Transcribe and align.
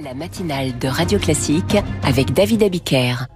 La 0.00 0.12
matinale 0.12 0.76
de 0.80 0.88
Radio 0.88 1.20
Classique 1.20 1.76
avec 2.02 2.32
David 2.32 2.64
Abiker. 2.64 3.26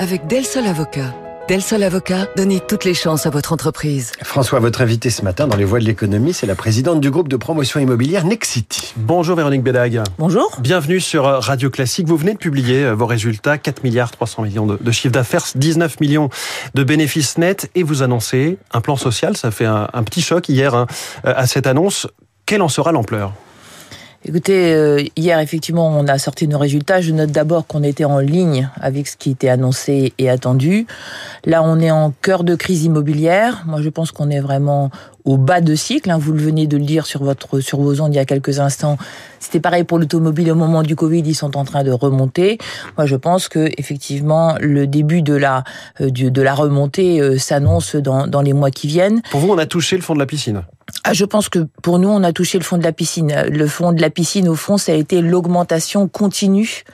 Avec 0.00 0.26
Del 0.26 0.44
Sol 0.44 0.66
Avocat. 0.66 1.14
Del 1.48 1.62
Sol 1.62 1.84
Avocat, 1.84 2.26
donnez 2.36 2.58
toutes 2.58 2.84
les 2.84 2.94
chances 2.94 3.26
à 3.26 3.30
votre 3.30 3.52
entreprise. 3.52 4.10
François, 4.24 4.58
votre 4.58 4.80
invité 4.82 5.08
ce 5.10 5.22
matin 5.22 5.46
dans 5.46 5.56
les 5.56 5.64
voies 5.64 5.78
de 5.78 5.84
l'économie, 5.84 6.32
c'est 6.32 6.48
la 6.48 6.56
présidente 6.56 7.00
du 7.00 7.12
groupe 7.12 7.28
de 7.28 7.36
promotion 7.36 7.78
immobilière 7.78 8.24
Nexity. 8.24 8.92
Bonjour 8.96 9.36
Véronique 9.36 9.62
Bédag. 9.62 10.02
Bonjour. 10.18 10.56
Bienvenue 10.60 10.98
sur 10.98 11.24
Radio 11.24 11.70
Classique. 11.70 12.08
Vous 12.08 12.16
venez 12.16 12.32
de 12.32 12.38
publier 12.38 12.84
euh, 12.84 12.94
vos 12.94 13.06
résultats, 13.06 13.56
4 13.58 13.84
milliards 13.84 14.10
300 14.10 14.42
millions 14.42 14.66
de, 14.66 14.78
de 14.80 14.90
chiffre 14.90 15.12
d'affaires, 15.12 15.44
19 15.54 16.00
millions 16.00 16.28
de 16.74 16.82
bénéfices 16.82 17.38
nets 17.38 17.70
et 17.76 17.84
vous 17.84 18.02
annoncez 18.02 18.58
un 18.72 18.80
plan 18.80 18.96
social. 18.96 19.36
Ça 19.36 19.52
fait 19.52 19.66
un, 19.66 19.88
un 19.92 20.02
petit 20.02 20.22
choc 20.22 20.48
hier 20.48 20.74
hein, 20.74 20.88
à 21.22 21.46
cette 21.46 21.68
annonce. 21.68 22.08
Quelle 22.46 22.62
en 22.62 22.68
sera 22.68 22.90
l'ampleur? 22.90 23.32
Écoutez, 24.26 24.74
euh, 24.74 25.02
hier 25.16 25.38
effectivement 25.38 25.88
on 25.88 26.06
a 26.06 26.18
sorti 26.18 26.46
nos 26.46 26.58
résultats. 26.58 27.00
Je 27.00 27.10
note 27.10 27.30
d'abord 27.30 27.66
qu'on 27.66 27.82
était 27.82 28.04
en 28.04 28.18
ligne 28.18 28.68
avec 28.78 29.08
ce 29.08 29.16
qui 29.16 29.30
était 29.30 29.48
annoncé 29.48 30.12
et 30.18 30.28
attendu. 30.28 30.86
Là 31.46 31.62
on 31.62 31.80
est 31.80 31.90
en 31.90 32.12
cœur 32.20 32.44
de 32.44 32.54
crise 32.54 32.84
immobilière. 32.84 33.62
Moi 33.66 33.80
je 33.80 33.88
pense 33.88 34.12
qu'on 34.12 34.28
est 34.28 34.40
vraiment 34.40 34.90
au 35.24 35.38
bas 35.38 35.62
de 35.62 35.74
cycle. 35.74 36.10
Hein. 36.10 36.18
Vous 36.18 36.32
le 36.32 36.38
venez 36.38 36.66
de 36.66 36.76
le 36.76 36.84
dire 36.84 37.06
sur 37.06 37.24
votre 37.24 37.60
sur 37.60 37.80
vos 37.80 38.02
ondes 38.02 38.12
il 38.12 38.16
y 38.16 38.20
a 38.20 38.26
quelques 38.26 38.60
instants. 38.60 38.98
C'était 39.38 39.60
pareil 39.60 39.84
pour 39.84 39.98
l'automobile 39.98 40.52
au 40.52 40.54
moment 40.54 40.82
du 40.82 40.96
Covid. 40.96 41.22
Ils 41.24 41.34
sont 41.34 41.56
en 41.56 41.64
train 41.64 41.82
de 41.82 41.90
remonter. 41.90 42.58
Moi 42.98 43.06
je 43.06 43.16
pense 43.16 43.48
que 43.48 43.70
effectivement 43.78 44.54
le 44.60 44.86
début 44.86 45.22
de 45.22 45.34
la 45.34 45.64
euh, 46.02 46.10
de 46.10 46.42
la 46.42 46.52
remontée 46.52 47.22
euh, 47.22 47.38
s'annonce 47.38 47.96
dans 47.96 48.26
dans 48.26 48.42
les 48.42 48.52
mois 48.52 48.70
qui 48.70 48.86
viennent. 48.86 49.22
Pour 49.30 49.40
vous 49.40 49.48
on 49.48 49.56
a 49.56 49.64
touché 49.64 49.96
le 49.96 50.02
fond 50.02 50.12
de 50.12 50.18
la 50.18 50.26
piscine. 50.26 50.62
Ah, 51.04 51.12
je 51.12 51.24
pense 51.24 51.48
que 51.48 51.66
pour 51.82 51.98
nous, 51.98 52.08
on 52.08 52.22
a 52.22 52.32
touché 52.32 52.58
le 52.58 52.64
fond 52.64 52.78
de 52.78 52.84
la 52.84 52.92
piscine. 52.92 53.32
Le 53.50 53.66
fond 53.66 53.92
de 53.92 54.00
la 54.00 54.10
piscine, 54.10 54.48
au 54.48 54.54
fond, 54.54 54.78
ça 54.78 54.92
a 54.92 54.94
été 54.94 55.20
l'augmentation 55.22 56.08
continue 56.08 56.84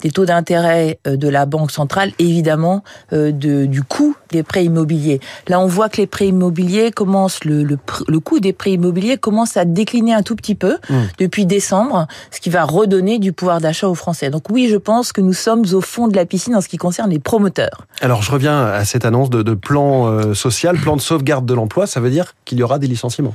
des 0.00 0.10
taux 0.10 0.26
d'intérêt 0.26 0.98
euh, 1.06 1.16
de 1.16 1.28
la 1.28 1.46
Banque 1.46 1.70
centrale, 1.70 2.12
évidemment, 2.18 2.84
euh, 3.12 3.32
de, 3.32 3.64
du 3.64 3.82
coût 3.82 4.14
des 4.30 4.42
prêts 4.42 4.64
immobiliers. 4.64 5.20
Là, 5.48 5.60
on 5.60 5.66
voit 5.66 5.88
que 5.88 5.96
les 5.96 6.06
prêts 6.06 6.28
immobiliers 6.28 6.90
commencent, 6.90 7.42
le, 7.44 7.62
le, 7.62 7.78
le 8.06 8.20
coût 8.20 8.38
des 8.38 8.52
prêts 8.52 8.72
immobiliers 8.72 9.16
commence 9.16 9.56
à 9.56 9.64
décliner 9.64 10.12
un 10.12 10.22
tout 10.22 10.36
petit 10.36 10.54
peu 10.54 10.76
mmh. 10.90 10.94
depuis 11.18 11.46
décembre, 11.46 12.06
ce 12.30 12.40
qui 12.40 12.50
va 12.50 12.64
redonner 12.64 13.18
du 13.18 13.32
pouvoir 13.32 13.62
d'achat 13.62 13.88
aux 13.88 13.94
Français. 13.94 14.28
Donc 14.28 14.50
oui, 14.50 14.68
je 14.70 14.76
pense 14.76 15.12
que 15.12 15.22
nous 15.22 15.32
sommes 15.32 15.64
au 15.72 15.80
fond 15.80 16.06
de 16.08 16.16
la 16.16 16.26
piscine 16.26 16.54
en 16.54 16.60
ce 16.60 16.68
qui 16.68 16.76
concerne 16.76 17.10
les 17.10 17.18
promoteurs. 17.18 17.86
Alors, 18.02 18.22
je 18.22 18.30
reviens 18.30 18.66
à 18.66 18.84
cette 18.84 19.06
annonce 19.06 19.30
de, 19.30 19.42
de 19.42 19.54
plan 19.54 20.06
euh, 20.06 20.34
social, 20.34 20.76
plan 20.76 20.96
de 20.96 21.00
sauvegarde 21.00 21.46
de 21.46 21.54
l'emploi. 21.54 21.86
Ça 21.86 22.00
veut 22.00 22.10
dire 22.10 22.34
qu'il 22.44 22.58
y 22.58 22.62
aura 22.62 22.78
des 22.78 22.88
licenciements 22.88 23.34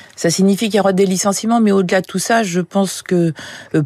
ça 0.21 0.29
signifie 0.29 0.65
qu'il 0.65 0.75
y 0.75 0.79
aura 0.79 0.93
des 0.93 1.07
licenciements, 1.07 1.59
mais 1.59 1.71
au-delà 1.71 2.01
de 2.01 2.05
tout 2.05 2.19
ça, 2.19 2.43
je 2.43 2.61
pense 2.61 3.01
que 3.01 3.33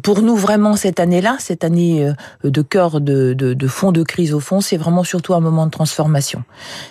pour 0.02 0.20
nous 0.20 0.36
vraiment 0.36 0.76
cette 0.76 1.00
année-là, 1.00 1.36
cette 1.38 1.64
année 1.64 2.12
de 2.44 2.60
cœur 2.60 3.00
de, 3.00 3.32
de, 3.32 3.54
de 3.54 3.66
fond 3.66 3.90
de 3.90 4.02
crise 4.02 4.34
au 4.34 4.40
fond, 4.40 4.60
c'est 4.60 4.76
vraiment 4.76 5.02
surtout 5.02 5.32
un 5.32 5.40
moment 5.40 5.64
de 5.64 5.70
transformation. 5.70 6.44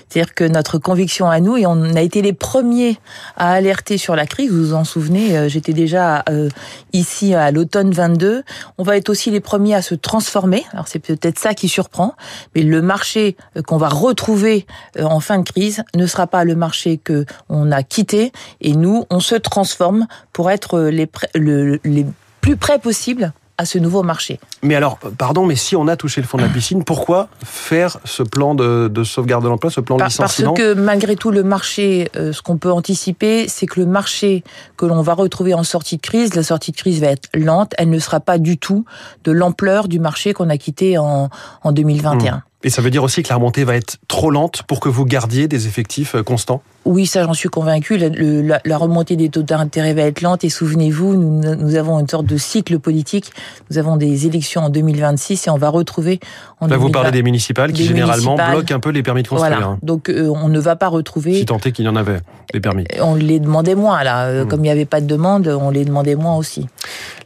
C'est-à-dire 0.09 0.33
que 0.33 0.45
notre 0.45 0.79
conviction 0.79 1.29
à 1.29 1.39
nous, 1.41 1.57
et 1.57 1.67
on 1.67 1.83
a 1.95 2.01
été 2.01 2.23
les 2.23 2.33
premiers 2.33 2.97
à 3.37 3.51
alerter 3.51 3.99
sur 3.99 4.15
la 4.15 4.25
crise, 4.25 4.49
vous 4.49 4.69
vous 4.69 4.73
en 4.73 4.83
souvenez, 4.83 5.47
j'étais 5.47 5.73
déjà 5.73 6.23
euh, 6.27 6.49
ici 6.91 7.35
à 7.35 7.51
l'automne 7.51 7.91
22, 7.91 8.41
on 8.79 8.83
va 8.83 8.97
être 8.97 9.09
aussi 9.09 9.29
les 9.29 9.41
premiers 9.41 9.75
à 9.75 9.83
se 9.83 9.93
transformer. 9.93 10.65
Alors 10.73 10.87
c'est 10.87 10.97
peut-être 10.97 11.37
ça 11.37 11.53
qui 11.53 11.69
surprend, 11.69 12.15
mais 12.55 12.63
le 12.63 12.81
marché 12.81 13.37
qu'on 13.67 13.77
va 13.77 13.89
retrouver 13.89 14.65
en 14.99 15.19
fin 15.19 15.37
de 15.37 15.47
crise 15.47 15.83
ne 15.93 16.07
sera 16.07 16.25
pas 16.25 16.45
le 16.45 16.55
marché 16.55 16.97
que 16.97 17.25
on 17.47 17.71
a 17.71 17.83
quitté, 17.83 18.31
et 18.59 18.73
nous, 18.73 19.03
on 19.11 19.19
se 19.19 19.34
transforme 19.37 20.07
pour 20.33 20.51
être 20.51 20.79
les, 20.81 21.09
le, 21.33 21.79
les 21.83 22.05
plus 22.41 22.57
près 22.57 22.79
possible 22.79 23.33
à 23.57 23.65
ce 23.65 23.77
nouveau 23.77 24.03
marché. 24.03 24.39
Mais 24.63 24.75
alors, 24.75 24.99
pardon, 25.17 25.45
mais 25.45 25.55
si 25.55 25.75
on 25.75 25.87
a 25.87 25.95
touché 25.95 26.19
le 26.19 26.27
fond 26.27 26.37
de 26.37 26.43
la 26.43 26.49
piscine, 26.53 26.83
pourquoi 26.83 27.29
faire 27.43 27.97
ce 28.03 28.23
plan 28.23 28.53
de, 28.53 28.89
de 28.89 29.03
sauvegarde 29.03 29.43
de 29.43 29.49
l'emploi, 29.49 29.71
ce 29.71 29.79
plan 29.79 29.95
de 29.95 29.99
Par, 29.99 30.09
licenciement 30.09 30.53
Parce 30.53 30.67
que 30.67 30.73
malgré 30.73 31.15
tout, 31.15 31.31
le 31.31 31.43
marché, 31.43 32.09
euh, 32.15 32.33
ce 32.33 32.41
qu'on 32.41 32.57
peut 32.57 32.71
anticiper, 32.71 33.47
c'est 33.47 33.65
que 33.65 33.79
le 33.79 33.85
marché 33.85 34.43
que 34.77 34.85
l'on 34.85 35.01
va 35.01 35.13
retrouver 35.13 35.53
en 35.53 35.63
sortie 35.63 35.97
de 35.97 36.01
crise, 36.01 36.35
la 36.35 36.43
sortie 36.43 36.71
de 36.71 36.77
crise 36.77 36.99
va 36.99 37.07
être 37.07 37.29
lente, 37.33 37.73
elle 37.77 37.89
ne 37.89 37.99
sera 37.99 38.19
pas 38.19 38.37
du 38.37 38.57
tout 38.57 38.85
de 39.23 39.31
l'ampleur 39.31 39.87
du 39.87 39.99
marché 39.99 40.33
qu'on 40.33 40.49
a 40.49 40.57
quitté 40.57 40.97
en, 40.97 41.29
en 41.63 41.71
2021. 41.71 42.35
Mmh. 42.35 42.41
Et 42.65 42.71
ça 42.71 42.81
veut 42.81 42.89
dire 42.89 43.03
aussi 43.03 43.21
que 43.21 43.29
la 43.29 43.35
remontée 43.35 43.63
va 43.63 43.75
être 43.75 43.97
trop 44.07 44.31
lente 44.31 44.63
pour 44.63 44.79
que 44.79 44.89
vous 44.89 45.05
gardiez 45.05 45.47
des 45.47 45.67
effectifs 45.67 46.15
constants 46.23 46.63
oui, 46.85 47.07
ça 47.07 47.23
j'en 47.23 47.33
suis 47.33 47.49
convaincu. 47.49 47.97
La, 47.97 48.09
la, 48.09 48.61
la, 48.63 48.77
remontée 48.77 49.15
des 49.15 49.29
taux 49.29 49.41
d'intérêt 49.41 49.95
va 49.95 50.03
être 50.03 50.21
lente 50.21 50.43
et 50.43 50.49
souvenez-vous, 50.49 51.15
nous, 51.15 51.55
nous, 51.55 51.75
avons 51.75 51.99
une 51.99 52.07
sorte 52.07 52.27
de 52.27 52.37
cycle 52.37 52.77
politique. 52.77 53.31
Nous 53.71 53.79
avons 53.79 53.97
des 53.97 54.27
élections 54.27 54.61
en 54.61 54.69
2026 54.69 55.47
et 55.47 55.49
on 55.49 55.57
va 55.57 55.69
retrouver. 55.69 56.19
En 56.59 56.67
Là, 56.67 56.77
2020, 56.77 56.85
vous 56.85 56.91
parlez 56.91 57.11
des 57.11 57.23
municipales 57.23 57.73
qui 57.73 57.81
des 57.81 57.87
généralement 57.87 58.33
municipales. 58.33 58.55
bloquent 58.55 58.75
un 58.75 58.79
peu 58.79 58.91
les 58.91 59.01
permis 59.01 59.23
de 59.23 59.27
construire. 59.27 59.57
Voilà. 59.57 59.77
Donc 59.81 60.09
euh, 60.09 60.29
on 60.29 60.47
ne 60.47 60.59
va 60.59 60.75
pas 60.75 60.87
retrouver. 60.87 61.33
Si 61.33 61.45
tant 61.45 61.57
est 61.57 61.71
qu'il 61.71 61.85
y 61.85 61.87
en 61.87 61.95
avait 61.95 62.19
des 62.53 62.59
permis. 62.59 62.85
On 63.01 63.15
les 63.15 63.39
demandait 63.39 63.75
moins 63.75 64.03
là. 64.03 64.43
Mmh. 64.43 64.47
Comme 64.47 64.59
il 64.59 64.63
n'y 64.63 64.69
avait 64.69 64.85
pas 64.85 65.01
de 65.01 65.07
demande, 65.07 65.47
on 65.47 65.71
les 65.71 65.85
demandait 65.85 66.15
moins 66.15 66.37
aussi. 66.37 66.67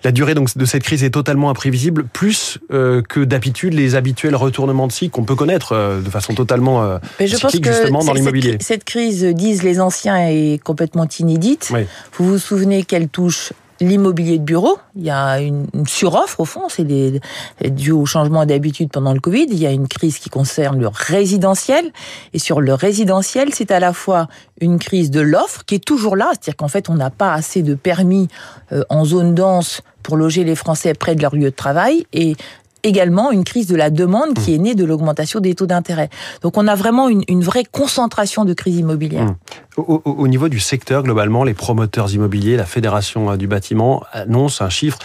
La 0.06 0.14
durée 0.14 0.36
donc 0.36 0.58
de 0.58 0.66
cette 0.66 0.84
crise 0.84 1.04
est 1.04 1.10
totalement 1.10 1.50
imprévisible, 1.50 2.06
plus 2.06 2.60
euh, 2.72 3.02
que 3.02 3.20
d'habitude 3.20 3.74
les 3.74 3.96
habituels 3.96 4.36
retournements 4.38 4.88
de 4.88 4.94
cycle 4.94 5.12
qu'on 5.12 5.26
peut 5.30 5.36
connaître 5.36 5.74
euh, 5.74 6.02
de 6.02 6.10
façon 6.10 6.34
totalement 6.34 6.82
euh, 6.82 6.98
Mais 7.20 7.28
je 7.28 7.38
pense 7.38 7.52
que 7.52 7.72
justement 7.72 8.04
dans 8.04 8.14
l'immobilier. 8.14 8.54
Cette, 8.54 8.64
cette 8.64 8.84
crise, 8.84 9.24
disent 9.24 9.62
les 9.62 9.80
anciens, 9.80 10.18
est 10.28 10.60
complètement 10.64 11.08
inédite. 11.20 11.70
Oui. 11.72 11.82
Vous 12.18 12.26
vous 12.26 12.40
souvenez 12.40 12.84
qu'elle 12.84 13.10
touche 13.10 13.54
l'immobilier 13.80 14.40
de 14.40 14.44
bureau? 14.44 14.80
Il 14.96 15.04
y 15.04 15.12
a 15.12 15.40
une, 15.40 15.68
suroffre 15.86 16.40
au 16.40 16.46
fond, 16.46 16.64
c'est 16.68 16.84
dû 16.84 17.92
au 17.92 18.08
changement 18.08 18.44
d'habitude 18.48 18.90
pendant 18.90 19.14
le 19.14 19.20
Covid. 19.20 19.46
Il 19.52 19.60
y 19.60 19.68
a 19.68 19.72
une 19.72 19.88
crise 19.88 20.18
qui 20.18 20.32
concerne 20.32 20.80
le 20.80 20.88
résidentiel. 20.88 21.92
Et 22.34 22.40
sur 22.40 22.60
le 22.60 22.74
résidentiel, 22.74 23.54
c'est 23.54 23.70
à 23.70 23.80
la 23.80 23.94
fois 23.94 24.30
une 24.62 24.80
crise 24.80 25.12
de 25.12 25.22
l'offre 25.22 25.64
qui 25.64 25.76
est 25.76 25.86
toujours 25.86 26.16
là, 26.16 26.30
c'est-à-dire 26.32 26.56
qu'en 26.56 26.68
fait, 26.70 26.90
on 26.90 26.96
n'a 26.96 27.12
pas 27.12 27.34
assez 27.34 27.62
de 27.62 27.76
permis 27.76 28.30
euh, 28.72 28.82
en 28.90 29.06
zone 29.06 29.36
dense 29.36 29.84
pour 30.02 30.18
loger 30.18 30.44
les 30.44 30.56
Français 30.56 30.96
près 30.96 31.14
de 31.14 31.22
leur 31.22 31.36
lieu 31.36 31.52
de 31.52 31.56
travail. 31.56 32.08
Et 32.14 32.36
également 32.84 33.32
une 33.32 33.44
crise 33.44 33.68
de 33.68 33.76
la 33.76 33.90
demande 33.90 34.34
qui 34.34 34.54
est 34.54 34.58
née 34.58 34.76
de 34.76 34.86
l'augmentation 34.86 35.40
des 35.40 35.56
taux 35.56 35.66
d'intérêt. 35.66 36.10
Donc 36.42 36.58
on 36.58 36.68
a 36.68 36.76
vraiment 36.76 37.10
une, 37.10 37.24
une, 37.28 37.44
vraie 37.44 37.64
concentration 37.64 38.46
de 38.46 38.54
crise 38.54 38.78
immobilière. 38.78 39.36
Au, 39.80 40.02
au, 40.04 40.12
au, 40.12 40.28
niveau 40.28 40.50
du 40.50 40.60
secteur, 40.60 41.04
globalement, 41.04 41.44
les 41.44 41.54
promoteurs 41.54 42.14
immobiliers, 42.14 42.58
la 42.58 42.66
Fédération 42.66 43.36
du 43.38 43.48
bâtiment 43.48 44.04
annonce 44.12 44.62
un 44.62 44.70
chiffre 44.70 45.00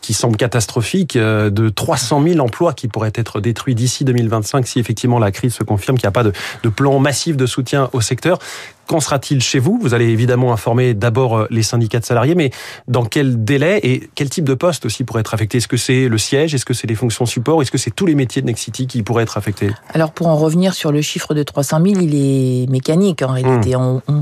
qui 0.00 0.14
semble 0.14 0.36
catastrophique 0.36 1.16
euh, 1.16 1.50
de 1.50 1.68
300 1.68 2.22
000 2.22 2.38
emplois 2.40 2.72
qui 2.72 2.88
pourraient 2.88 3.12
être 3.14 3.40
détruits 3.40 3.74
d'ici 3.74 4.04
2025 4.04 4.66
si 4.66 4.78
effectivement 4.78 5.18
la 5.18 5.30
crise 5.30 5.54
se 5.54 5.64
confirme, 5.64 5.98
qu'il 5.98 6.06
n'y 6.06 6.10
a 6.10 6.12
pas 6.12 6.24
de, 6.24 6.32
de 6.62 6.68
plan 6.68 6.98
massif 6.98 7.36
de 7.36 7.46
soutien 7.46 7.90
au 7.92 8.00
secteur. 8.00 8.38
Qu'en 8.86 8.98
sera-t-il 8.98 9.40
chez 9.40 9.60
vous? 9.60 9.78
Vous 9.80 9.94
allez 9.94 10.08
évidemment 10.08 10.52
informer 10.52 10.94
d'abord 10.94 11.46
les 11.48 11.62
syndicats 11.62 12.00
de 12.00 12.04
salariés, 12.04 12.34
mais 12.34 12.50
dans 12.88 13.04
quel 13.04 13.44
délai 13.44 13.78
et 13.84 14.10
quel 14.16 14.28
type 14.28 14.44
de 14.44 14.54
poste 14.54 14.84
aussi 14.84 15.04
pourrait 15.04 15.20
être 15.20 15.32
affecté? 15.32 15.58
Est-ce 15.58 15.68
que 15.68 15.76
c'est 15.76 16.08
le 16.08 16.18
siège? 16.18 16.56
Est-ce 16.56 16.64
que 16.64 16.74
c'est 16.74 16.88
les 16.88 16.96
fonctions 16.96 17.24
support? 17.24 17.62
Est-ce 17.62 17.70
que 17.70 17.78
c'est 17.78 17.92
tous 17.92 18.06
les 18.06 18.16
métiers 18.16 18.42
de 18.42 18.48
Nexity 18.48 18.88
qui 18.88 19.04
pourraient 19.04 19.22
être 19.22 19.36
affectés? 19.36 19.70
Alors 19.94 20.10
pour 20.10 20.26
en 20.26 20.36
revenir 20.36 20.74
sur 20.74 20.90
le 20.90 21.02
chiffre 21.02 21.34
de 21.34 21.44
300 21.44 21.80
000, 21.84 22.00
il 22.00 22.14
est 22.16 22.68
mécanique 22.68 23.22
en 23.22 23.32
réalité. 23.32 23.76
Mmh. 23.76 23.80
On, 23.80 24.02
on, 24.08 24.19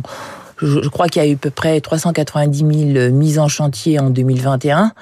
je, 0.60 0.82
je, 0.82 0.88
crois 0.88 1.08
qu'il 1.08 1.22
y 1.22 1.24
a 1.24 1.28
eu 1.28 1.34
à 1.34 1.38
peu 1.38 1.50
près 1.50 1.80
390 1.80 2.92
000 2.94 3.12
mises 3.12 3.38
en 3.38 3.48
chantier 3.48 3.98
en 4.00 4.10
2021. 4.10 4.92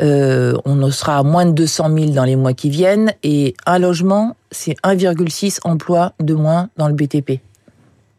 Euh, 0.00 0.54
on 0.64 0.90
sera 0.90 1.18
à 1.18 1.22
moins 1.22 1.46
de 1.46 1.52
200 1.52 1.94
000 1.94 2.10
dans 2.10 2.24
les 2.24 2.36
mois 2.36 2.54
qui 2.54 2.70
viennent 2.70 3.12
et 3.22 3.54
un 3.66 3.78
logement, 3.78 4.36
c'est 4.50 4.76
1,6 4.82 5.58
emplois 5.64 6.12
de 6.20 6.34
moins 6.34 6.68
dans 6.76 6.88
le 6.88 6.94
BTP. 6.94 7.40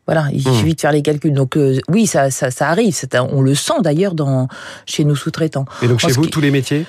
Voilà, 0.08 0.28
il 0.32 0.42
suffit 0.44 0.72
mmh. 0.72 0.74
de 0.74 0.82
faire 0.82 0.92
les 0.92 1.02
calculs. 1.02 1.34
Donc 1.34 1.58
euh, 1.58 1.80
oui, 1.90 2.06
ça, 2.06 2.30
ça, 2.30 2.52
ça 2.52 2.70
arrive. 2.70 2.96
On 3.32 3.42
le 3.42 3.56
sent 3.56 3.82
d'ailleurs 3.82 4.14
dans 4.14 4.48
chez 4.86 5.04
nos 5.04 5.16
sous-traitants. 5.16 5.66
Et 5.82 5.88
donc 5.88 6.00
chez 6.00 6.12
vous, 6.12 6.28
tous 6.28 6.42
les 6.42 6.52
métiers? 6.52 6.86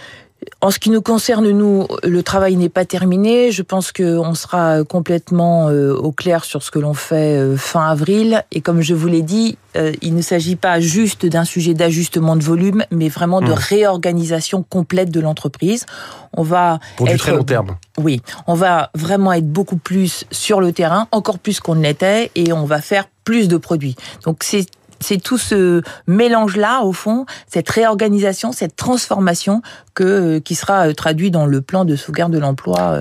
En 0.61 0.71
ce 0.71 0.79
qui 0.79 0.91
nous 0.91 1.03
concerne, 1.03 1.49
nous, 1.51 1.87
le 2.03 2.23
travail 2.23 2.57
n'est 2.57 2.69
pas 2.69 2.85
terminé. 2.85 3.53
Je 3.53 3.63
pense 3.63 3.93
qu'on 3.93 4.35
sera 4.35 4.85
complètement 4.85 5.69
euh, 5.69 5.95
au 5.95 6.13
clair 6.13 6.45
sur 6.45 6.63
ce 6.63 6.71
que 6.71 6.79
l'on 6.79 6.95
fait 6.95 7.39
euh, 7.39 7.57
fin 7.57 7.89
avril. 7.89 8.45
Et 8.53 8.61
comme 8.61 8.81
je 8.81 8.95
vous 8.95 9.09
l'ai 9.09 9.23
dit, 9.23 9.59
euh, 9.77 9.93
il 10.03 10.15
ne 10.15 10.23
s'agit 10.23 10.57
pas 10.57 10.81
juste 10.81 11.27
d'un 11.27 11.45
sujet 11.45 11.75
d'ajustement 11.75 12.37
de 12.37 12.43
volume, 12.43 12.85
mais 12.91 13.09
vraiment 13.09 13.41
de 13.41 13.51
mmh. 13.51 13.55
réorganisation 13.55 14.63
complète 14.63 15.11
de 15.11 15.21
l'entreprise. 15.21 15.87
On 16.33 16.43
va 16.43 16.81
pour 16.97 17.07
être, 17.09 17.15
du 17.15 17.19
très 17.19 17.33
long 17.33 17.45
terme. 17.45 17.77
Oui, 17.99 18.21
on 18.47 18.55
va 18.55 18.91
vraiment 18.95 19.33
être 19.33 19.51
beaucoup 19.51 19.77
plus 19.77 20.25
sur 20.31 20.61
le 20.61 20.73
terrain, 20.73 21.09
encore 21.13 21.39
plus 21.39 21.61
qu'on 21.61 21.75
ne 21.75 21.83
l'était, 21.83 22.31
et 22.35 22.53
on 22.53 22.65
va 22.65 22.81
faire 22.81 23.09
plus 23.25 23.49
de 23.49 23.57
produits. 23.57 23.97
Donc 24.25 24.39
c'est 24.43 24.67
c'est 25.01 25.23
tout 25.23 25.39
ce 25.39 25.83
mélange-là, 26.07 26.83
au 26.83 26.93
fond, 26.93 27.27
cette 27.47 27.69
réorganisation, 27.69 28.53
cette 28.53 28.77
transformation 28.77 29.63
que, 29.95 30.39
qui 30.39 30.55
sera 30.55 30.93
traduit 30.95 31.31
dans 31.31 31.47
le 31.47 31.61
plan 31.61 31.85
de 31.85 31.97
sauvegarde 31.97 32.33
de 32.33 32.39
l'emploi. 32.39 33.01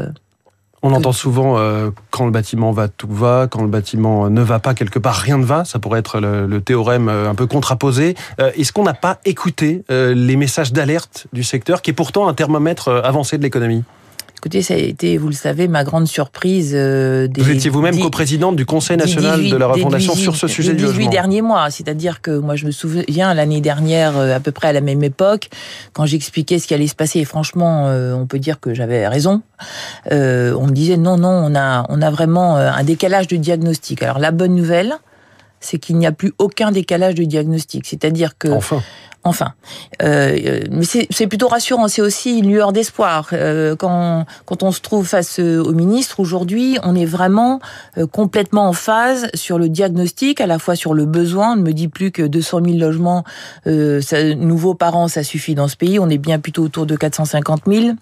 On 0.87 0.93
entend 0.93 1.13
souvent 1.13 1.57
euh, 1.57 1.89
quand 2.11 2.25
le 2.25 2.31
bâtiment 2.31 2.71
va, 2.71 2.87
tout 2.87 3.07
va, 3.09 3.47
quand 3.49 3.63
le 3.63 3.67
bâtiment 3.67 4.29
ne 4.29 4.41
va 4.41 4.59
pas 4.59 4.75
quelque 4.75 4.99
part, 4.99 5.15
rien 5.15 5.39
ne 5.39 5.43
va. 5.43 5.65
Ça 5.65 5.79
pourrait 5.79 5.97
être 5.97 6.19
le, 6.19 6.61
théorème 6.61 7.09
euh, 7.09 7.27
un 7.27 7.33
peu 7.33 7.47
contraposé. 7.47 8.13
Euh, 8.39 8.51
Est-ce 8.55 8.71
qu'on 8.71 8.83
n'a 8.83 8.93
pas 8.93 9.17
écouté 9.25 9.83
euh, 9.89 10.13
les 10.13 10.35
messages 10.35 10.73
d'alerte 10.73 11.25
du 11.33 11.43
secteur, 11.43 11.81
qui 11.81 11.89
est 11.89 11.95
pourtant 11.95 12.27
un 12.27 12.35
thermomètre 12.35 12.89
euh, 12.89 13.01
avancé 13.01 13.39
de 13.39 13.41
l'économie? 13.41 13.83
Écoutez, 14.37 14.61
ça 14.61 14.75
a 14.75 14.77
été, 14.77 15.17
vous 15.17 15.27
le 15.27 15.33
savez, 15.33 15.67
ma 15.67 15.83
grande 15.83 16.07
surprise. 16.07 16.73
euh, 16.75 17.27
des, 17.27 17.41
Vous 17.41 17.49
étiez 17.49 17.69
vous-même 17.71 17.99
coprésidente 17.99 18.55
du 18.55 18.65
Conseil 18.65 18.95
national 18.97 19.39
18 19.39 19.49
de 19.51 19.55
la 19.57 19.65
refondation 19.67 20.13
18 20.13 20.21
sur 20.23 20.35
ce 20.35 20.47
sujet 20.47 20.71
du 20.73 20.83
18 20.83 20.87
logement. 20.87 21.09
derniers 21.09 21.41
mois. 21.41 21.71
C'est-à-dire 21.71 22.21
que 22.21 22.37
moi, 22.37 22.55
je 22.55 22.65
me 22.67 22.71
souviens 22.71 23.33
l'année 23.33 23.61
dernière, 23.61 24.17
euh, 24.17 24.35
à 24.35 24.39
peu 24.39 24.51
près 24.51 24.67
à 24.67 24.73
la 24.73 24.81
même 24.81 25.03
époque, 25.03 25.49
quand 25.93 26.05
j'expliquais 26.05 26.59
ce 26.59 26.67
qui 26.67 26.73
allait 26.75 26.85
se 26.87 26.93
passer, 26.95 27.19
et 27.21 27.25
franchement, 27.25 27.87
euh, 27.87 28.13
on 28.13 28.27
peut 28.27 28.37
dire 28.39 28.59
que 28.59 28.73
j'avais 28.75 29.07
raison. 29.07 29.41
euh, 30.11 30.53
on 30.59 30.67
me 30.67 30.71
disait 30.73 30.97
non, 30.97 31.17
non, 31.17 31.29
on 31.29 31.55
a, 31.55 31.85
on 31.89 32.01
a 32.01 32.11
vraiment 32.11 32.55
un 32.57 32.83
décalage 32.83 33.27
de 33.27 33.37
diagnostic. 33.37 34.03
Alors 34.03 34.19
la 34.19 34.31
bonne 34.31 34.53
nouvelle, 34.53 34.93
c'est 35.59 35.79
qu'il 35.79 35.97
n'y 35.97 36.05
a 36.05 36.11
plus 36.11 36.33
aucun 36.37 36.71
décalage 36.71 37.15
de 37.15 37.23
diagnostic. 37.23 37.87
C'est-à-dire 37.87 38.37
que 38.37 38.49
Enfin, 38.49 38.83
Enfin, 39.25 39.53
euh, 40.03 40.61
euh, 40.71 40.81
c'est 41.09 41.27
plutôt 41.27 41.47
rassurant. 41.47 41.87
C'est 41.87 42.03
aussi 42.03 42.37
une 42.37 42.49
lueur 42.49 42.71
d'espoir 42.71 43.29
Euh, 43.33 43.75
quand 43.75 44.25
quand 44.45 44.61
on 44.61 44.71
se 44.71 44.81
trouve 44.81 45.07
face 45.07 45.39
euh, 45.39 45.63
au 45.63 45.73
ministre 45.73 46.19
aujourd'hui. 46.19 46.77
On 46.83 46.95
est 46.95 47.05
vraiment 47.05 47.59
euh, 47.97 48.05
complètement 48.05 48.67
en 48.67 48.73
phase 48.73 49.27
sur 49.33 49.57
le 49.57 49.67
diagnostic, 49.67 50.41
à 50.41 50.47
la 50.47 50.59
fois 50.59 50.75
sur 50.75 50.93
le 50.93 51.05
besoin. 51.05 51.53
On 51.53 51.55
ne 51.55 51.63
me 51.63 51.73
dit 51.73 51.87
plus 51.87 52.11
que 52.11 52.21
200 52.21 52.61
000 52.63 52.77
logements 52.77 53.23
euh, 53.65 53.99
ça, 54.01 54.23
nouveaux 54.35 54.75
par 54.75 54.95
an, 54.95 55.07
ça 55.07 55.23
suffit 55.23 55.55
dans 55.55 55.67
ce 55.67 55.75
pays. 55.75 55.97
On 55.99 56.09
est 56.09 56.19
bien 56.19 56.39
plutôt 56.39 56.63
autour 56.63 56.85
de 56.85 56.95
450 56.95 57.63
000. 57.67 57.95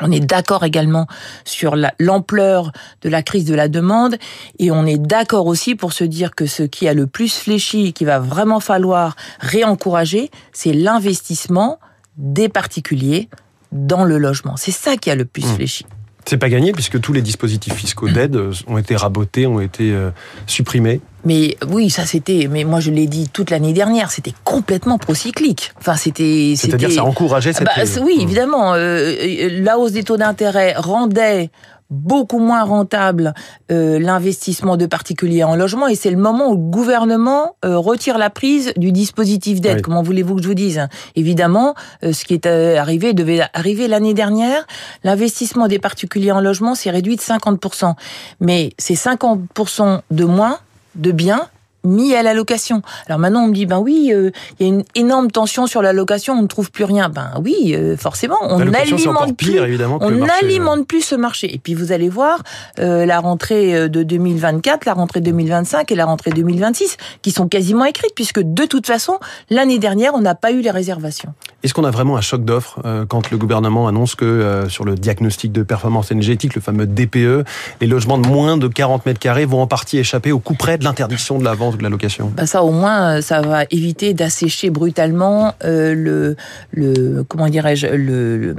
On 0.00 0.12
est 0.12 0.20
d'accord 0.20 0.64
également 0.64 1.06
sur 1.44 1.74
la- 1.76 1.94
l'ampleur 1.98 2.72
de 3.02 3.08
la 3.08 3.22
crise 3.22 3.44
de 3.46 3.54
la 3.54 3.68
demande 3.68 4.16
et 4.58 4.70
on 4.70 4.84
est 4.84 4.98
d'accord 4.98 5.46
aussi 5.46 5.74
pour 5.74 5.92
se 5.92 6.04
dire 6.04 6.34
que 6.34 6.46
ce 6.46 6.62
qui 6.62 6.86
a 6.86 6.92
le 6.94 7.06
plus 7.06 7.32
fléchi, 7.34 7.92
qu'il 7.94 8.06
va 8.06 8.18
vraiment 8.18 8.60
falloir 8.60 9.16
réencourager, 9.40 10.30
c'est 10.52 10.72
l'investissement 10.72 11.78
des 12.18 12.48
particuliers 12.48 13.28
dans 13.72 14.04
le 14.04 14.18
logement. 14.18 14.56
C'est 14.56 14.70
ça 14.70 14.96
qui 14.96 15.10
a 15.10 15.14
le 15.14 15.24
plus 15.24 15.44
Mmh. 15.46 15.54
fléchi. 15.56 15.86
C'est 16.26 16.36
pas 16.36 16.48
gagné 16.48 16.72
puisque 16.72 17.00
tous 17.00 17.12
les 17.12 17.22
dispositifs 17.22 17.74
fiscaux 17.74 18.08
d'aide 18.08 18.36
euh, 18.36 18.52
ont 18.66 18.78
été 18.78 18.96
rabotés, 18.96 19.46
ont 19.46 19.60
été 19.60 19.92
euh, 19.92 20.10
supprimés. 20.46 21.00
Mais 21.24 21.56
oui, 21.68 21.90
ça 21.90 22.06
c'était. 22.06 22.48
Mais 22.50 22.64
moi 22.64 22.78
je 22.80 22.90
l'ai 22.92 23.06
dit 23.06 23.28
toute 23.32 23.50
l'année 23.50 23.72
dernière, 23.72 24.10
c'était 24.10 24.34
complètement 24.44 24.96
procyclique. 24.96 25.72
Enfin, 25.78 25.96
c'était. 25.96 26.54
C'est-à-dire 26.56 26.92
ça 26.92 27.04
encourageait 27.04 27.52
cette 27.52 27.66
Bah, 27.66 27.72
oui, 28.02 28.18
évidemment. 28.20 28.74
euh, 28.74 29.12
euh, 29.20 29.62
la 29.62 29.78
hausse 29.78 29.92
des 29.92 30.04
taux 30.04 30.16
d'intérêt 30.16 30.74
rendait 30.76 31.50
beaucoup 31.90 32.38
moins 32.38 32.64
rentable 32.64 33.34
euh, 33.70 33.98
l'investissement 33.98 34.76
de 34.76 34.86
particuliers 34.86 35.44
en 35.44 35.54
logement 35.54 35.88
et 35.88 35.94
c'est 35.94 36.10
le 36.10 36.16
moment 36.16 36.50
où 36.50 36.54
le 36.54 36.70
gouvernement 36.70 37.56
euh, 37.64 37.78
retire 37.78 38.18
la 38.18 38.30
prise 38.30 38.72
du 38.76 38.92
dispositif 38.92 39.60
d'aide. 39.60 39.76
Oui. 39.76 39.82
Comment 39.82 40.02
voulez-vous 40.02 40.36
que 40.36 40.42
je 40.42 40.48
vous 40.48 40.54
dise? 40.54 40.88
Évidemment, 41.14 41.74
euh, 42.02 42.12
ce 42.12 42.24
qui 42.24 42.34
est 42.34 42.46
euh, 42.46 42.78
arrivé 42.78 43.12
devait 43.12 43.42
arriver 43.54 43.88
l'année 43.88 44.14
dernière. 44.14 44.66
L'investissement 45.04 45.68
des 45.68 45.78
particuliers 45.78 46.32
en 46.32 46.40
logement 46.40 46.74
s'est 46.74 46.90
réduit 46.90 47.16
de 47.16 47.20
50%. 47.20 47.94
Mais 48.40 48.72
c'est 48.78 48.94
50% 48.94 50.00
de 50.10 50.24
moins 50.24 50.58
de 50.94 51.12
biens 51.12 51.48
mis 51.86 52.14
à 52.14 52.22
la 52.22 52.34
location. 52.34 52.82
Alors 53.06 53.18
maintenant 53.18 53.44
on 53.44 53.48
me 53.48 53.54
dit 53.54 53.66
ben 53.66 53.78
oui, 53.78 54.10
euh, 54.12 54.30
il 54.58 54.66
y 54.66 54.70
a 54.70 54.72
une 54.72 54.84
énorme 54.94 55.30
tension 55.30 55.66
sur 55.66 55.82
la 55.82 55.92
location, 55.92 56.34
on 56.34 56.42
ne 56.42 56.46
trouve 56.46 56.70
plus 56.70 56.84
rien. 56.84 57.08
Ben 57.08 57.30
oui, 57.44 57.74
euh, 57.74 57.96
forcément, 57.96 58.36
on 58.42 58.58
n'alimente 58.58 59.36
plus 59.36 59.56
évidemment, 59.56 59.98
on 60.00 60.10
euh, 60.10 60.26
n'alimente 60.26 60.86
plus 60.86 61.02
ce 61.02 61.14
marché. 61.14 61.52
Et 61.54 61.58
puis 61.58 61.74
vous 61.74 61.92
allez 61.92 62.08
voir 62.08 62.42
euh, 62.78 63.06
la 63.06 63.20
rentrée 63.20 63.88
de 63.88 64.02
2024, 64.02 64.84
la 64.84 64.94
rentrée 64.94 65.20
2025 65.20 65.90
et 65.90 65.94
la 65.94 66.04
rentrée 66.04 66.30
2026 66.30 66.96
qui 67.22 67.30
sont 67.30 67.48
quasiment 67.48 67.84
écrites 67.84 68.14
puisque 68.14 68.40
de 68.40 68.64
toute 68.64 68.86
façon 68.86 69.18
l'année 69.50 69.78
dernière 69.78 70.14
on 70.14 70.20
n'a 70.20 70.34
pas 70.34 70.52
eu 70.52 70.60
les 70.60 70.70
réservations. 70.70 71.34
Est-ce 71.62 71.74
qu'on 71.74 71.84
a 71.84 71.90
vraiment 71.90 72.16
un 72.16 72.20
choc 72.20 72.44
d'offres 72.44 72.80
quand 73.08 73.30
le 73.30 73.38
gouvernement 73.38 73.88
annonce 73.88 74.14
que 74.14 74.66
sur 74.68 74.84
le 74.84 74.94
diagnostic 74.94 75.52
de 75.52 75.62
performance 75.62 76.10
énergétique, 76.10 76.54
le 76.54 76.60
fameux 76.60 76.86
DPE, 76.86 77.44
les 77.80 77.86
logements 77.86 78.18
de 78.18 78.28
moins 78.28 78.56
de 78.56 78.68
40 78.68 79.06
mètres 79.06 79.18
carrés 79.18 79.46
vont 79.46 79.62
en 79.62 79.66
partie 79.66 79.98
échapper 79.98 80.32
au 80.32 80.38
coup 80.38 80.54
près 80.54 80.78
de 80.78 80.84
l'interdiction 80.84 81.38
de 81.38 81.44
la 81.44 81.54
vente 81.54 81.75
de 81.76 82.26
Bah 82.36 82.46
ça 82.46 82.62
au 82.62 82.70
moins 82.70 83.16
euh, 83.16 83.20
ça 83.20 83.40
va 83.40 83.64
éviter 83.70 84.14
d'assécher 84.14 84.70
brutalement 84.70 85.54
euh, 85.64 85.94
le 85.94 86.36
le 86.72 87.22
comment 87.22 87.48
dirais-je 87.48 87.86
le, 87.88 88.54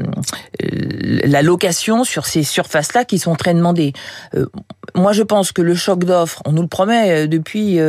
euh, 0.63 1.19
la 1.25 1.41
location 1.41 2.03
sur 2.03 2.25
ces 2.25 2.43
surfaces 2.43 2.93
là 2.93 3.05
qui 3.05 3.19
sont 3.19 3.35
très 3.35 3.53
demandées. 3.53 3.93
Moi 4.95 5.13
je 5.13 5.23
pense 5.23 5.51
que 5.51 5.61
le 5.61 5.75
choc 5.75 6.03
d'offres, 6.03 6.41
on 6.45 6.51
nous 6.51 6.61
le 6.61 6.67
promet 6.67 7.27
depuis 7.27 7.79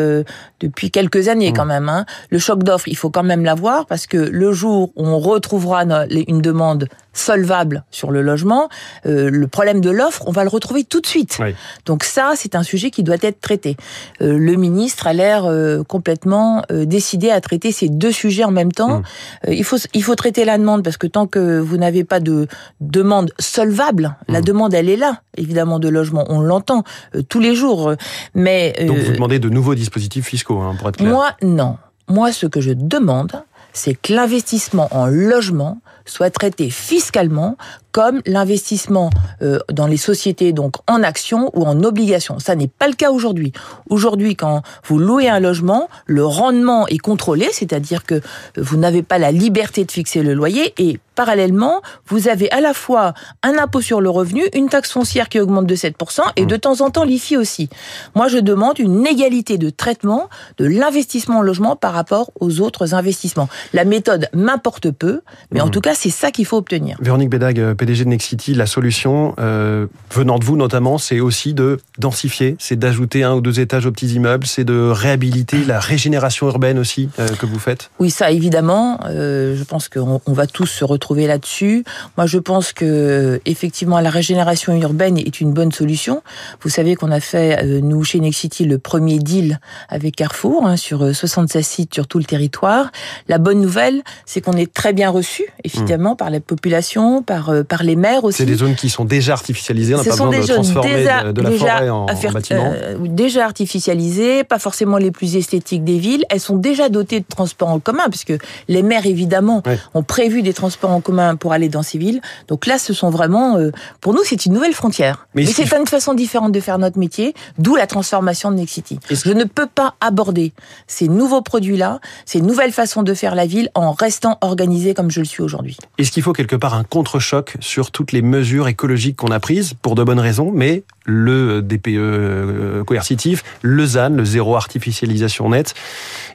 depuis 0.60 0.90
quelques 0.90 1.28
années 1.28 1.52
quand 1.52 1.64
même. 1.64 1.88
Hein, 1.88 2.05
le 2.31 2.38
choc 2.38 2.62
d'offres, 2.62 2.88
il 2.88 2.96
faut 2.96 3.10
quand 3.10 3.22
même 3.22 3.44
l'avoir 3.44 3.87
parce 3.87 4.06
que 4.06 4.16
le 4.16 4.52
jour 4.52 4.90
où 4.96 5.06
on 5.06 5.19
retrouvera 5.19 5.84
une 5.84 6.40
demande 6.40 6.88
solvable 7.12 7.84
sur 7.90 8.12
le 8.12 8.22
logement, 8.22 8.69
euh, 9.06 9.28
le 9.28 9.49
problème 9.49 9.81
de 9.81 9.90
l'offre, 9.90 10.22
on 10.26 10.31
va 10.31 10.44
le 10.44 10.49
retrouver 10.49 10.84
tout 10.84 11.00
de 11.00 11.06
suite. 11.06 11.38
Oui. 11.40 11.55
Donc 11.84 12.05
ça, 12.05 12.32
c'est 12.37 12.55
un 12.55 12.62
sujet 12.62 12.90
qui 12.93 13.02
doit 13.02 13.16
être 13.22 13.40
traité. 13.40 13.76
Euh, 14.22 14.38
le 14.38 14.55
ministre 14.55 15.08
a 15.08 15.12
l'air 15.12 15.44
euh, 15.44 15.82
complètement 15.82 16.62
euh, 16.70 16.84
décidé 16.84 17.31
à 17.31 17.40
traiter 17.40 17.72
ces 17.72 17.88
deux 17.88 18.12
sujets 18.12 18.44
en 18.44 18.52
même 18.52 18.70
temps. 18.70 19.00
Mm. 19.00 19.02
Euh, 19.49 19.54
il 19.54 19.64
faut 19.64 19.78
il 19.94 20.02
faut 20.04 20.14
traiter 20.14 20.44
la 20.44 20.58
demande 20.58 20.84
parce 20.84 20.96
que 20.96 21.08
tant 21.08 21.26
que 21.26 21.58
vous 21.58 21.76
n'avez 21.76 22.04
pas 22.04 22.20
de 22.20 22.46
demande 22.81 23.32
solvable, 23.40 24.16
la 24.28 24.40
Mm. 24.40 24.44
demande 24.44 24.75
elle 24.75 24.88
est 24.88 24.96
là 24.96 25.22
évidemment 25.38 25.78
de 25.78 25.88
logement, 25.88 26.25
on 26.28 26.40
l'entend 26.40 26.82
euh, 27.14 27.22
tous 27.22 27.40
les 27.40 27.54
jours. 27.54 27.94
Mais 28.34 28.75
Donc 28.87 28.99
vous 28.99 29.12
demandez 29.12 29.38
de 29.38 29.49
nouveaux 29.49 29.75
dispositifs 29.75 30.26
fiscaux, 30.26 30.48
hein, 30.55 30.77
moi 31.00 31.33
non. 31.43 31.79
Moi 32.09 32.33
ce 32.33 32.47
que 32.47 32.61
je 32.61 32.73
demande, 32.73 33.45
c'est 33.73 33.95
que 33.95 34.12
l'investissement 34.12 34.89
en 34.93 35.06
logement 35.06 35.81
soit 36.06 36.31
traité 36.31 36.71
fiscalement 36.71 37.56
comme 37.93 38.20
l'investissement 38.26 39.11
euh, 39.43 39.58
dans 39.73 39.87
les 39.87 39.96
sociétés, 39.96 40.52
donc 40.52 40.75
en 40.87 41.02
actions 41.02 41.50
ou 41.55 41.64
en 41.64 41.82
obligations. 41.82 42.38
Ça 42.38 42.55
n'est 42.55 42.69
pas 42.69 42.87
le 42.88 42.94
cas 42.94 43.11
aujourd'hui. 43.11 43.52
Aujourd'hui, 43.90 44.37
quand 44.37 44.62
vous 44.85 44.99
louez 44.99 45.29
un 45.29 45.40
logement, 45.40 45.88
le 46.06 46.25
rendement 46.25 46.87
est 46.88 46.99
contrôlé, 46.99 47.49
c'est-à-dire 47.52 48.05
que 48.05 48.20
vous 48.56 48.76
n'avez 48.76 49.02
pas 49.02 49.19
la 49.19 49.32
liberté 49.32 49.85
de 49.85 49.90
fixer 49.93 50.23
le 50.23 50.35
loyer 50.35 50.75
et 50.79 50.99
parallèlement, 51.14 51.82
vous 52.06 52.29
avez 52.29 52.49
à 52.52 52.61
la 52.61 52.73
fois 52.73 53.12
un 53.43 53.58
impôt 53.58 53.81
sur 53.81 54.00
le 54.00 54.08
revenu, 54.08 54.43
une 54.55 54.69
taxe 54.69 54.93
foncière 54.93 55.29
qui 55.29 55.40
augmente 55.40 55.67
de 55.67 55.75
7% 55.75 56.20
et 56.37 56.46
de 56.46 56.56
temps 56.56 56.81
en 56.81 56.90
temps 56.90 57.02
l'IFI 57.02 57.37
aussi. 57.37 57.69
Moi, 58.14 58.29
je 58.29 58.38
demande 58.38 58.79
une 58.79 59.05
égalité 59.05 59.58
de 59.58 59.69
traitement 59.70 60.29
de 60.58 60.67
l'investissement 60.67 61.38
en 61.38 61.43
logement 61.43 61.75
par 61.75 61.93
rapport 61.93 62.31
aux 62.38 62.61
autres 62.61 62.94
investissements. 62.94 63.49
La 63.73 63.85
méthode 63.85 64.29
m'importe 64.32 64.93
peu, 64.93 65.23
mais 65.50 65.61
en 65.61 65.64
Mhm. 65.67 65.70
tout 65.73 65.81
cas, 65.81 65.94
c'est 65.94 66.11
ça 66.11 66.31
qu'il 66.31 66.46
faut 66.46 66.56
obtenir. 66.56 66.96
Véronique 67.00 67.31
Bédag, 67.31 67.58
euh, 67.58 67.75
PDG 67.78 68.04
de 68.04 68.10
Nexity, 68.10 68.52
la 68.54 68.66
solution, 68.66 69.34
euh, 69.38 69.86
venant 70.11 70.38
de 70.38 70.44
vous 70.44 70.56
notamment, 70.56 70.99
c'est 70.99 71.20
aussi 71.20 71.54
de 71.54 71.78
densifier, 71.99 72.56
c'est 72.58 72.78
d'ajouter 72.78 73.25
un 73.25 73.35
ou 73.35 73.40
deux 73.40 73.61
étages 73.61 73.87
aux 73.87 73.92
petits 73.92 74.14
immeubles, 74.14 74.47
c'est 74.47 74.64
de 74.64 74.90
réhabiliter 74.90 75.64
la 75.64 75.80
régénération 75.80 76.47
urbaine 76.49 76.78
aussi 76.78 77.08
euh, 77.18 77.28
que 77.28 77.47
vous 77.47 77.58
faites. 77.58 77.90
Oui, 77.99 78.11
ça 78.11 78.30
évidemment. 78.30 79.00
euh, 79.06 79.56
je 79.56 79.64
pense 79.64 79.88
qu'on 79.88 80.20
on 80.26 80.32
va 80.35 80.47
tous 80.47 80.66
se 80.66 80.85
retrouver 80.85 81.26
là-dessus. 81.26 81.85
Moi, 82.18 82.26
je 82.26 82.38
pense 82.38 82.73
que 82.75 83.40
effectivement, 83.47 84.00
la 84.00 84.11
régénération 84.11 84.75
urbaine 84.76 85.16
est 85.16 85.40
une 85.40 85.52
bonne 85.52 85.73
solution. 85.73 86.23
Vous 86.62 86.68
savez 86.68 86.94
qu'on 86.94 87.11
a 87.11 87.20
fait 87.20 87.64
nous 87.80 88.04
chez 88.04 88.20
Nexity 88.20 88.64
le 88.64 88.78
premier 88.78 89.18
deal 89.18 89.61
avec 89.88 90.16
Carrefour 90.16 90.66
hein, 90.66 90.76
sur 90.76 91.04
euh, 91.04 91.12
76 91.12 91.66
sites 91.66 91.94
sur 91.94 92.06
tout 92.06 92.18
le 92.18 92.25
territoire. 92.25 92.90
La 93.28 93.38
bonne 93.38 93.61
nouvelle, 93.61 94.02
c'est 94.26 94.40
qu'on 94.40 94.54
est 94.56 94.73
très 94.73 94.92
bien 94.92 95.11
reçu, 95.11 95.44
évidemment, 95.64 96.16
par 96.16 96.30
la 96.30 96.40
population, 96.40 97.23
par 97.23 97.52
par 97.68 97.82
les 97.82 97.96
maires 97.96 98.25
aussi. 98.25 98.38
C'est 98.38 98.46
des 98.46 98.54
zones 98.56 98.75
qui 98.75 98.88
sont 98.90 99.04
déjà 99.04 99.34
artificialisées, 99.34 99.94
on 99.94 99.98
n'a 99.98 100.04
pas 100.04 100.10
sont 100.16 100.26
besoin 100.26 100.40
des 100.40 100.46
de 100.48 100.52
transformer 100.54 100.94
déjà, 100.94 101.22
de, 101.25 101.32
de 101.32 101.42
la 101.42 101.50
déjà 101.50 101.66
forêt 101.76 101.88
en, 101.90 102.06
en 102.06 102.32
bâtiment. 102.32 102.72
euh, 102.75 102.96
déjà 103.08 103.44
artificialisées, 103.44 104.44
pas 104.44 104.58
forcément 104.58 104.96
les 104.98 105.10
plus 105.10 105.37
esthétiques 105.37 105.84
des 105.84 105.98
villes. 105.98 106.25
Elles 106.30 106.40
sont 106.40 106.56
déjà 106.56 106.88
dotées 106.88 107.20
de 107.20 107.26
transports 107.28 107.68
en 107.68 107.78
commun, 107.78 108.04
puisque 108.08 108.32
les 108.68 108.82
maires, 108.82 109.06
évidemment, 109.06 109.62
ont 109.94 110.02
prévu 110.02 110.42
des 110.42 110.52
transports 110.54 110.90
en 110.90 111.00
commun 111.00 111.37
pour 111.37 111.52
aller 111.52 111.68
dans 111.68 111.82
ces 111.82 111.98
villes. 111.98 112.20
Donc 112.48 112.66
là, 112.66 112.78
ce 112.78 112.92
sont 112.92 113.10
vraiment, 113.10 113.56
euh, 113.56 113.70
pour 114.00 114.14
nous, 114.14 114.22
c'est 114.25 114.46
une 114.46 114.52
nouvelle 114.54 114.72
frontière. 114.72 115.26
Mais 115.34 115.44
Mais, 115.44 115.52
c'est 115.52 115.70
une 115.76 115.87
façon 115.87 116.14
différente 116.14 116.52
de 116.52 116.60
faire 116.60 116.78
notre 116.78 116.98
métier, 116.98 117.34
d'où 117.58 117.76
la 117.76 117.87
transformation 117.87 118.50
de 118.50 118.56
Nexity. 118.56 118.98
Est-ce- 119.10 119.28
Je 119.28 119.32
ne 119.34 119.44
peux 119.44 119.66
pas 119.66 119.94
aborder 120.00 120.52
ces 120.87 121.08
nouveaux 121.08 121.42
produits-là, 121.42 122.00
ces 122.25 122.40
nouvelles 122.40 122.72
façons 122.72 123.02
de 123.02 123.14
faire 123.14 123.34
la 123.34 123.46
ville 123.46 123.68
en 123.75 123.92
restant 123.92 124.38
organisé 124.40 124.94
comme 124.94 125.10
je 125.10 125.20
le 125.20 125.26
suis 125.26 125.42
aujourd'hui. 125.42 125.76
Est-ce 125.98 126.10
qu'il 126.10 126.22
faut 126.22 126.32
quelque 126.32 126.56
part 126.56 126.75
un 126.75 126.84
contre-choc 126.84 127.56
sur 127.61 127.91
toutes 127.91 128.12
les 128.12 128.23
mesures 128.23 128.69
écologiques 128.69 129.17
qu'on 129.17 129.31
a 129.31 129.41
prises 129.41 129.75
pour 129.81 129.95
de 129.95 130.05
bonnes 130.05 130.21
raisons, 130.21 130.50
mais 130.53 130.85
le 131.05 131.62
DPE 131.62 131.88
euh, 131.88 132.85
coercitif, 132.85 133.43
le 133.62 133.87
ZAN, 133.87 134.11
le 134.11 134.25
zéro 134.25 134.57
artificialisation 134.57 135.50
nette, 135.50 135.75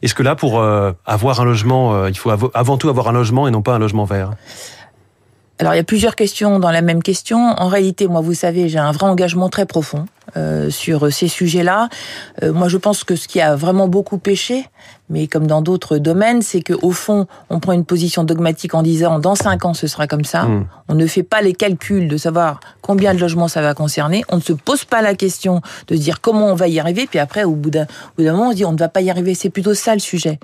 est-ce 0.01 0.13
que 0.13 0.23
là, 0.23 0.35
pour 0.35 0.59
euh, 0.59 0.91
avoir 1.05 1.41
un 1.41 1.45
logement, 1.45 1.93
euh, 1.93 2.09
il 2.09 2.17
faut 2.17 2.31
avant 2.53 2.77
tout 2.77 2.89
avoir 2.89 3.07
un 3.07 3.13
logement 3.13 3.47
et 3.47 3.51
non 3.51 3.61
pas 3.61 3.75
un 3.75 3.79
logement 3.79 4.05
vert? 4.05 4.31
Alors 5.59 5.73
il 5.73 5.77
y 5.77 5.79
a 5.79 5.83
plusieurs 5.83 6.15
questions 6.15 6.59
dans 6.59 6.71
la 6.71 6.81
même 6.81 7.03
question. 7.03 7.37
En 7.37 7.67
réalité, 7.67 8.07
moi, 8.07 8.21
vous 8.21 8.33
savez, 8.33 8.69
j'ai 8.69 8.79
un 8.79 8.91
vrai 8.91 9.05
engagement 9.05 9.49
très 9.49 9.65
profond 9.65 10.05
euh, 10.37 10.69
sur 10.69 11.11
ces 11.11 11.27
sujets-là. 11.27 11.89
Euh, 12.41 12.53
moi, 12.53 12.67
je 12.67 12.77
pense 12.77 13.03
que 13.03 13.15
ce 13.15 13.27
qui 13.27 13.41
a 13.41 13.55
vraiment 13.55 13.87
beaucoup 13.87 14.17
péché, 14.17 14.65
mais 15.09 15.27
comme 15.27 15.47
dans 15.47 15.61
d'autres 15.61 15.97
domaines, 15.97 16.41
c'est 16.41 16.61
que 16.61 16.73
au 16.81 16.91
fond, 16.91 17.27
on 17.49 17.59
prend 17.59 17.73
une 17.73 17.85
position 17.85 18.23
dogmatique 18.23 18.73
en 18.73 18.81
disant 18.81 19.19
dans 19.19 19.35
cinq 19.35 19.65
ans 19.65 19.73
ce 19.73 19.85
sera 19.85 20.07
comme 20.07 20.23
ça. 20.23 20.43
Mm. 20.43 20.65
On 20.87 20.95
ne 20.95 21.05
fait 21.05 21.23
pas 21.23 21.41
les 21.41 21.53
calculs 21.53 22.07
de 22.07 22.17
savoir 22.17 22.59
combien 22.81 23.13
de 23.13 23.19
logements 23.19 23.47
ça 23.47 23.61
va 23.61 23.73
concerner. 23.73 24.23
On 24.29 24.37
ne 24.37 24.41
se 24.41 24.53
pose 24.53 24.85
pas 24.85 25.01
la 25.01 25.13
question 25.13 25.61
de 25.87 25.95
se 25.95 26.01
dire 26.01 26.21
comment 26.21 26.47
on 26.47 26.55
va 26.55 26.67
y 26.67 26.79
arriver. 26.79 27.05
Puis 27.05 27.19
après, 27.19 27.43
au 27.43 27.51
bout 27.51 27.69
d'un 27.69 27.83
au 27.83 27.85
bout 28.17 28.23
d'un 28.23 28.31
moment, 28.33 28.47
on 28.47 28.51
se 28.51 28.55
dit 28.55 28.65
on 28.65 28.71
ne 28.71 28.77
va 28.77 28.89
pas 28.89 29.01
y 29.01 29.09
arriver. 29.09 29.35
C'est 29.35 29.49
plutôt 29.49 29.73
ça 29.73 29.93
le 29.93 29.99
sujet. 29.99 30.39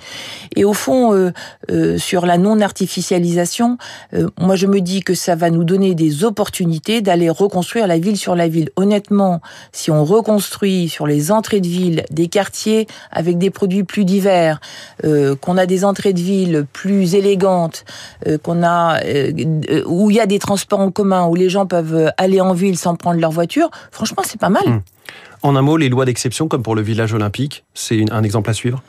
Et 0.56 0.66
au 0.66 0.74
fond, 0.74 1.14
euh, 1.14 1.32
euh, 1.72 1.98
sur 1.98 2.26
la 2.26 2.38
non-artificialisation, 2.38 3.78
euh, 4.14 4.30
moi 4.40 4.56
je 4.56 4.68
me 4.68 4.82
dis 4.82 5.02
que 5.02 5.14
ça 5.14 5.36
va 5.36 5.50
nous 5.50 5.64
donner 5.64 5.96
des 5.96 6.24
opportunités 6.24 7.02
d'aller 7.02 7.30
reconstruire 7.30 7.88
la 7.88 7.98
ville 7.98 8.18
sur 8.18 8.36
la 8.36 8.48
ville. 8.48 8.70
Honnêtement, 8.76 9.42
si 9.72 9.92
on 9.92 10.04
reconstruit 10.04 10.90
sur 10.90 11.08
les 11.08 11.32
entrées 11.32 11.62
de 11.62 11.68
ville 11.68 12.04
des 12.12 12.28
quartiers 12.28 12.88
avec 13.12 13.38
des 13.38 13.50
produits 13.50 13.84
plus 13.84 14.06
divers, 14.06 14.60
euh, 15.04 15.36
qu'on 15.36 15.58
a 15.58 15.66
des 15.66 15.86
entrées 15.86 16.14
de 16.14 16.20
ville 16.20 16.66
plus 16.72 17.16
élégantes, 17.16 17.86
euh, 18.28 18.38
qu'on 18.38 18.64
a 18.64 19.00
euh, 19.04 19.84
où 19.86 20.10
il 20.12 20.18
y 20.18 20.20
a 20.20 20.26
des 20.26 20.40
transports 20.40 20.80
en 20.80 20.92
commun, 20.92 21.28
où 21.28 21.36
les 21.36 21.50
gens 21.50 21.66
peuvent 21.66 22.12
aller 22.18 22.42
en 22.42 22.54
ville 22.54 22.78
sans 22.78 22.96
prendre 22.96 23.20
leur 23.20 23.32
voiture, 23.32 23.70
franchement, 23.92 24.24
c'est 24.26 24.40
pas 24.40 24.50
mal. 24.50 24.68
Mm. 24.68 24.82
En 25.42 25.56
un 25.56 25.62
mot, 25.62 25.78
les 25.78 25.90
lois 25.90 26.06
d'exception, 26.06 26.48
comme 26.48 26.64
pour 26.64 26.76
le 26.76 26.82
village 26.82 27.14
olympique, 27.14 27.64
c'est 27.74 28.12
un 28.12 28.24
exemple 28.24 28.50
à 28.50 28.54
suivre? 28.54 28.84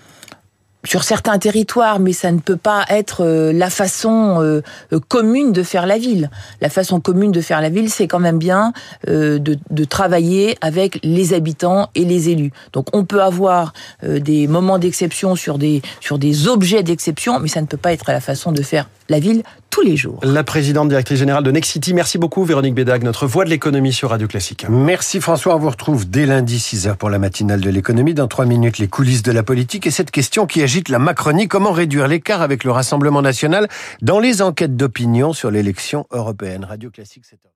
Sur 0.84 1.04
certains 1.04 1.38
territoires, 1.38 2.00
mais 2.00 2.12
ça 2.12 2.32
ne 2.32 2.38
peut 2.38 2.56
pas 2.56 2.84
être 2.88 3.24
euh, 3.24 3.52
la 3.52 3.68
façon 3.68 4.40
euh, 4.40 4.62
euh, 4.92 5.00
commune 5.08 5.52
de 5.52 5.62
faire 5.62 5.86
la 5.86 5.98
ville. 5.98 6.30
La 6.60 6.70
façon 6.70 7.00
commune 7.00 7.32
de 7.32 7.40
faire 7.40 7.60
la 7.60 7.68
ville, 7.68 7.90
c'est 7.90 8.06
quand 8.06 8.18
même 8.18 8.38
bien 8.38 8.72
de, 9.06 9.38
de 9.38 9.84
travailler 9.84 10.56
avec 10.60 10.98
les 11.02 11.34
habitants 11.34 11.90
et 11.94 12.04
les 12.04 12.28
élus. 12.28 12.52
Donc 12.72 12.86
on 12.92 13.04
peut 13.04 13.22
avoir 13.22 13.72
des 14.02 14.46
moments 14.46 14.78
d'exception 14.78 15.36
sur 15.36 15.58
des 15.58 15.82
sur 16.00 16.18
des 16.18 16.48
objets 16.48 16.82
d'exception, 16.82 17.40
mais 17.40 17.48
ça 17.48 17.60
ne 17.60 17.66
peut 17.66 17.76
pas 17.76 17.92
être 17.92 18.10
la 18.10 18.20
façon 18.20 18.52
de 18.52 18.62
faire 18.62 18.88
la 19.08 19.18
ville 19.18 19.42
tous 19.70 19.82
les 19.82 19.96
jours. 19.96 20.18
La 20.22 20.44
présidente 20.44 20.88
directrice 20.88 21.18
générale 21.18 21.44
de 21.44 21.50
Nexity, 21.50 21.94
merci 21.94 22.18
beaucoup 22.18 22.44
Véronique 22.44 22.74
Bédag, 22.74 23.02
notre 23.04 23.26
voix 23.26 23.44
de 23.44 23.50
l'économie 23.50 23.92
sur 23.92 24.10
Radio 24.10 24.26
Classique. 24.26 24.66
Merci 24.68 25.20
François, 25.20 25.54
on 25.54 25.58
vous 25.58 25.70
retrouve 25.70 26.10
dès 26.10 26.26
lundi 26.26 26.58
6h 26.58 26.96
pour 26.96 27.10
la 27.10 27.18
matinale 27.18 27.60
de 27.60 27.70
l'économie. 27.70 28.14
Dans 28.14 28.28
trois 28.28 28.46
minutes, 28.46 28.78
les 28.78 28.88
coulisses 28.88 29.22
de 29.22 29.32
la 29.32 29.42
politique 29.42 29.86
et 29.86 29.90
cette 29.90 30.10
question 30.10 30.46
qui 30.46 30.62
agite 30.62 30.88
la 30.88 30.98
Macronie, 30.98 31.48
comment 31.48 31.72
réduire 31.72 32.08
l'écart 32.08 32.42
avec 32.42 32.64
le 32.64 32.72
Rassemblement 32.72 33.22
national 33.22 33.68
dans 34.02 34.18
les 34.18 34.42
enquêtes 34.42 34.76
d'opinion 34.76 35.32
sur 35.32 35.50
l'élection 35.50 36.06
européenne? 36.10 36.64
Radio 36.64 36.90
Classique, 36.90 37.24
7h. 37.24 37.50